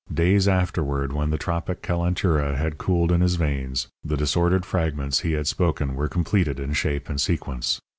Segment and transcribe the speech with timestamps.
[0.11, 5.33] Days afterward, when the tropic calentura had cooled in his veins, the disordered fragments he
[5.33, 7.79] had spoken were completed in shape and sequence.